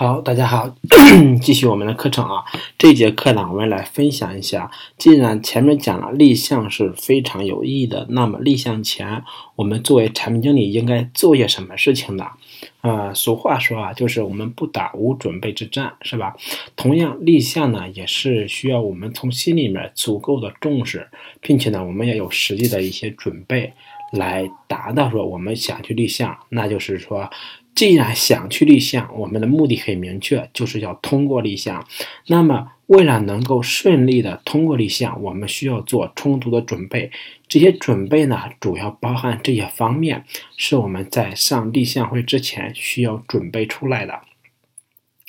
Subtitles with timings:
[0.00, 0.72] 好，大家好，
[1.42, 2.44] 继续我们的课程啊。
[2.78, 4.70] 这节课呢，我们来分享一下。
[4.96, 9.24] 既然前面讲了立项是非常有意义的，那么立项前，
[9.56, 12.26] 我们作为产品经理应该做些什么事情呢？
[12.82, 16.36] 呃，俗话说啊，就是我们不打无准备之战，是吧？
[16.76, 21.08] 同样，立项呢，也是需要我们从心里面足够的重视，
[21.40, 23.72] 并且呢，我们要有实际的一些准备，
[24.12, 27.28] 来达到说我们想去立项，那就是说。
[27.78, 31.86] 既然想去立项，我们的目的很明确，就是要通过立项。
[32.26, 37.12] 那么，为了能够顺利的通过立项，我们需要做充足的准备。
[37.46, 40.24] 这些准备呢，主要包含这些方面，
[40.56, 44.22] 是我们在上立项会之前需要准备出来的，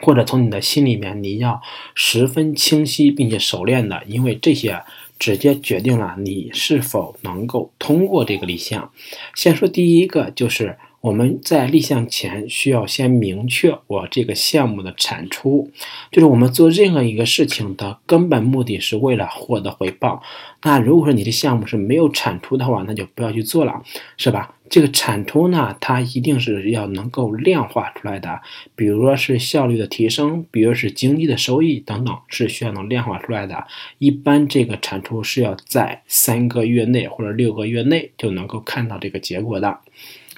[0.00, 1.60] 或者从你的心里面你要
[1.96, 4.84] 十分清晰并且熟练的，因为这些
[5.18, 8.92] 直接决定了你是否能够通过这个立项。
[9.34, 10.78] 先说第一个，就是。
[11.06, 15.70] 我们在立项前需要先明确我这个项目的产出，
[16.10, 20.20] 就是我们做任何一个事情的根本目的是为了获得回报。
[20.64, 23.84] 那如果说你的项目是没有产出的话，那就不要去做了，
[24.16, 24.56] 是吧？
[24.68, 28.40] 这个产出呢，它一定是要能够量化出来的，
[28.74, 33.64] 比如说是效率的提升，比如是经济的收益等等，是需要能量化出来的。
[33.98, 39.78] 一般这个产出是要在三个月内或者六个月内就能够看到这个结果的。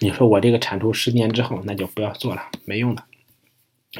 [0.00, 3.02] 你说我这个产出十年之后，那就不要做了，没用的。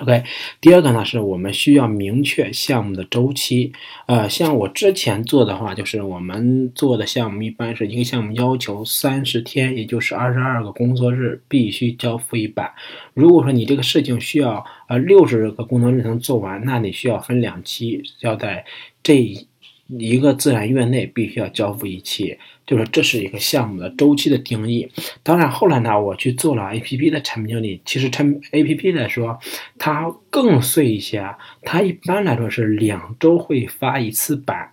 [0.03, 0.23] OK，
[0.61, 3.73] 第二个呢，是我们需要明确项目的周期。
[4.07, 12.71] 呃，像我之前做的话，就是我们做的项目一般是一个项目要求三十天，也就是二十二个工作日必须交付一半。
[13.15, 18.65] 如果说你这个事情需要呃六十个工作日能做完，那你需要分两期，要在
[19.03, 19.49] 这。
[19.89, 22.37] 一个自然月内必须要交付一期，
[22.67, 24.87] 就是这是一个项目的周期的定义。
[25.23, 29.39] 当然后来呢，我去做了 A P P 的产品经理，其实产 A P P 来说，
[29.79, 31.25] 它更碎一些，
[31.63, 34.73] 它一般来说是两周会发一次版，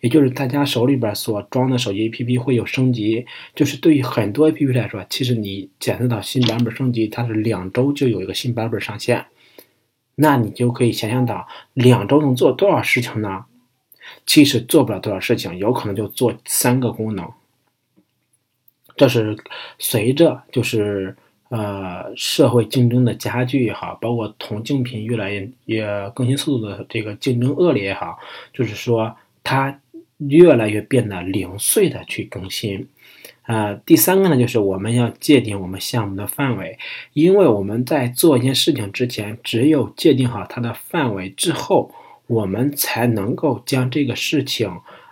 [0.00, 3.26] 也就是大家手里边所装的手机 A P P 会有升级。
[3.56, 9.26] 就是对于很多 A P P 来说，其实你检测到新版本升级，它是两周就有一个新版本上线，
[10.14, 13.46] 那你就可以想象到两周能做多少事情呢？
[14.26, 17.28] 其实做不了多少事情，有可能就做三个功能。
[18.94, 19.36] 这是
[19.78, 21.16] 随着就是
[21.48, 28.18] 呃社会竞争的加剧也好，包括同竞品越来越也更新速度的这个竞争恶劣也好，
[28.52, 29.80] 就是说它
[30.18, 32.86] 越来越变得零碎的去更新。
[33.46, 36.78] 呃，第三个呢，就是我们要界定我们项目的范围，
[37.14, 41.90] 因为我们在做一件事情之前，只有界定好它的范围之后。
[42.26, 44.70] 我们才能够将这个事情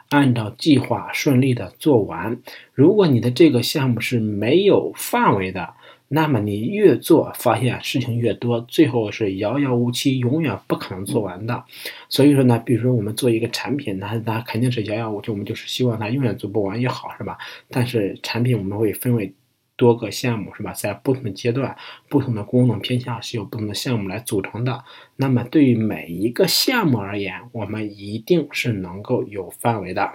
[0.08, 2.38] 按照计划顺利的做完。
[2.72, 5.74] 如果你的这个项目是没有范围的，
[6.08, 11.64] 那么你越做发现事情越多，最后是遥遥无期，永远不可能做完的。
[12.08, 17.38] 所以说呢，比如说我们做一个产品，那那肯定是遥遥无期，我们就是希望它永远做不完也好，是吧？
[17.68, 19.32] 但是产品我们会分为。
[19.80, 20.74] 多个项目是吧？
[20.74, 21.74] 在不同的阶段、
[22.10, 24.84] 不同的功能偏向是由不同的项目来组成的。
[25.16, 30.12] 那么对于每一个项目而言，我们一定是能够有范围的。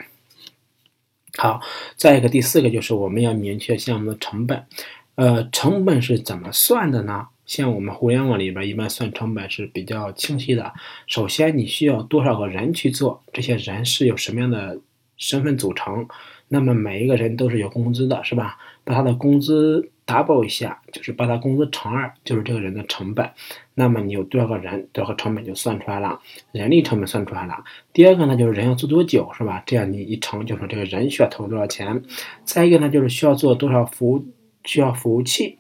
[1.36, 1.62] 好，
[1.96, 4.68] 再一个第四个就是我们要明确项目的成本。
[5.16, 7.30] 呃，成本是怎么算的呢？
[7.48, 10.74] 像我们互联网里边一般算成本是比较清晰的。
[11.08, 14.80] 首先你需要多少个人去做，这些人是有什么样的
[15.18, 16.08] 身份组成？
[16.48, 18.58] 那么每一个人都是有工资的，是吧？
[18.84, 23.28] 把他的工资 double 一下，就是把他工资乘二，就是这个人的成本。
[23.74, 26.20] 那么你有多少个人，多少个成本就算出来了，
[26.52, 27.64] 人力成本算出来了。
[27.94, 29.64] 第二个呢，就是人要做多久，是吧？
[29.66, 32.04] 这样你一乘，就说这个人需要投入多少钱。
[32.44, 34.24] 再一个呢，就是需要做多少服，
[34.66, 35.58] 需要服务器。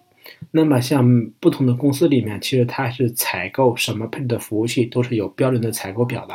[0.52, 6.34] 那么像不同的公司里面，其实它是采购什么配置的服务器都是有标准的采购表的。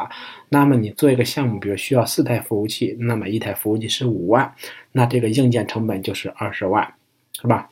[0.50, 4.54] 那么你做一个项目，比如需要四台服务器，那么一台服务器是五万，
[4.92, 6.94] 那这个硬件成本就是二十万，
[7.40, 7.70] 是吧？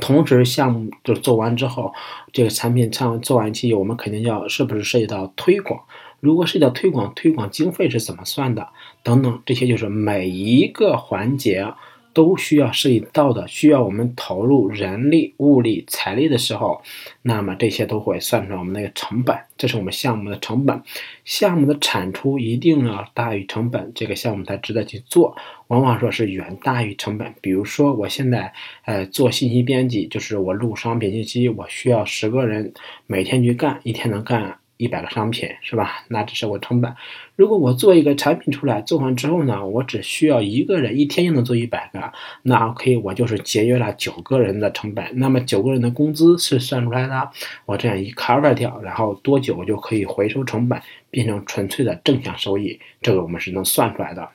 [0.00, 1.92] 同时项目就做完之后，
[2.32, 5.80] 这个产品上做完期，我们肯定要是不是涉及到推广？
[6.20, 8.68] 如果涉及到推广，推广经费是怎么算的？
[9.02, 11.72] 等等，这些就是每一个环节。
[12.16, 16.80] 都需要涉及到的，需要我们投入人力、物力、财力的时候，
[17.20, 20.82] 那么这些都会算出来我们那个成本，这是我们项目的成本。
[21.26, 25.36] 项目的产出一定要大于成本，这个项目才值得去做。
[25.66, 27.34] 往往说是远大于成本。
[27.42, 28.50] 比如说，我现在
[28.86, 32.72] 呃做信息编辑，就是我录商品信息，我需要十个人
[33.06, 34.40] 每天去干，一天能干
[34.76, 36.04] 一百个商品，是吧？
[36.08, 36.94] 那只是我成本。
[37.34, 42.12] 如果我做一个产品出来，做完之后呢，我只需要一个人一天就能做一百个，
[42.42, 45.04] 那 OK，，我就是节约了九个人的成本。
[45.14, 47.30] 那么九个人的工资是算出来的，
[47.64, 50.80] 我这样一 cover 掉，然后多久就可以回收成本，
[51.10, 52.78] 变成纯粹的正向收益？
[53.02, 54.28] 这个我们是能算出来的。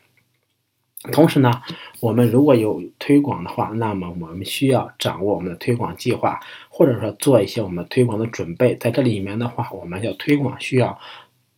[1.12, 1.52] 同时呢，
[2.00, 6.40] 我们如果有推广的话，那么我们需要掌握我们的推广计划，
[6.70, 8.76] 或者说做一些我们推广的准备。
[8.76, 11.00] 在这里面的话，我们要推广需要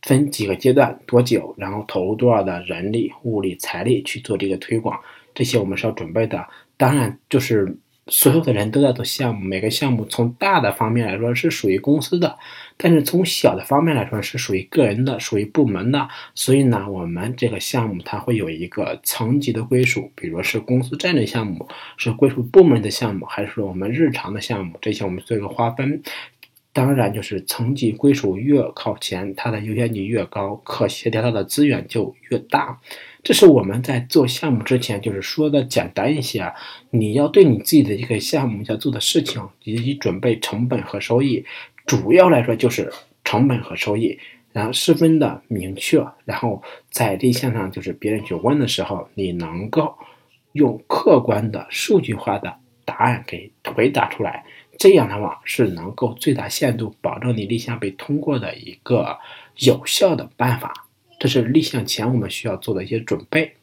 [0.04, 5.00] 分几个阶段，多久，然后投入多少的人力、物力、财力去做这个推广，
[5.34, 6.48] 这些我们是要准备的。
[6.78, 7.78] 当然，就是。
[8.08, 12.38] 所有的人都在做项目，每个项目从大的方面来说是属于公司的，
[12.76, 16.10] 但是从小的方面来说是属于个人的，属于部门的。
[16.36, 26.02] 所以呢，我们这个项目它会有一个层级的归属，比如是公司战略项目，是归属部门的项目，还是我们日常的项目，这些我们做一个划分。
[26.74, 32.82] 当然，就是层级归属越靠前，它的优先级越高，可协调到的资源就越大。
[33.22, 36.52] 这是我们在做项目之前，就是说的简单一些。
[36.90, 41.46] 你要对你自己的一个项目要做的事情，以及准备成本和收益，
[41.86, 42.92] 主要来说就是
[43.24, 44.18] 成本和收益，
[44.52, 46.04] 然后十分的明确。
[46.26, 49.96] 然后在立项上，就是别人去问的时候，你能够
[50.54, 52.52] 用客观的数据化的
[52.84, 54.44] 答案给回答出来。
[54.78, 59.18] 这样的话是能够最大限度保证你立项被通过的一个
[59.58, 60.88] 有效的办法。
[61.20, 63.56] 这是立项前我们需要做的一些准备。